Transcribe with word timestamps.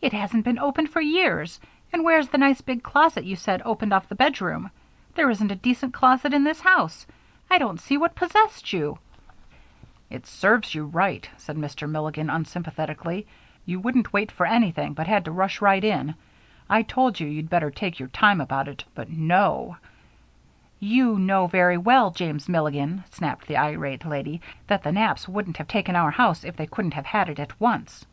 "It 0.00 0.14
hasn't 0.14 0.46
been 0.46 0.58
opened 0.58 0.88
for 0.88 1.02
years. 1.02 1.60
And 1.92 2.04
where's 2.04 2.28
the 2.30 2.38
nice 2.38 2.62
big 2.62 2.82
closet 2.82 3.24
you 3.24 3.36
said 3.36 3.60
opened 3.66 3.92
off 3.92 4.08
the 4.08 4.14
bedroom? 4.14 4.70
There 5.14 5.28
isn't 5.28 5.52
a 5.52 5.56
decent 5.56 5.92
closet 5.92 6.32
in 6.32 6.42
this 6.42 6.62
house. 6.62 7.04
I 7.50 7.58
don't 7.58 7.78
see 7.78 7.98
what 7.98 8.14
possessed 8.14 8.72
you" 8.72 8.98
"It 10.08 10.26
serves 10.26 10.74
you 10.74 10.86
right," 10.86 11.28
said 11.36 11.56
Mr. 11.58 11.86
Milligan, 11.86 12.30
unsympathetically. 12.30 13.26
"You 13.66 13.78
wouldn't 13.78 14.14
wait 14.14 14.32
for 14.32 14.46
anything, 14.46 14.94
but 14.94 15.06
had 15.06 15.26
to 15.26 15.30
rush 15.30 15.60
right 15.60 15.84
in. 15.84 16.14
I 16.70 16.80
told 16.80 17.20
you 17.20 17.26
you'd 17.28 17.50
better 17.50 17.70
take 17.70 17.98
your 18.00 18.08
time 18.08 18.40
about 18.40 18.68
it, 18.68 18.84
but 18.94 19.10
no" 19.10 19.76
"You 20.94 21.18
know 21.18 21.46
very 21.46 21.76
well, 21.76 22.10
James 22.10 22.48
Milligan," 22.48 23.04
snapped 23.10 23.48
the 23.48 23.58
irate 23.58 24.06
lady, 24.06 24.40
"that 24.68 24.82
the 24.82 24.92
Knapps 24.92 25.28
wouldn't 25.28 25.58
have 25.58 25.68
taken 25.68 25.94
our 25.94 26.10
house 26.12 26.42
if 26.42 26.56
they 26.56 26.66
couldn't 26.66 26.94
have 26.94 27.04
had 27.04 27.28
it 27.28 27.38
at 27.38 27.60
once." 27.60 28.06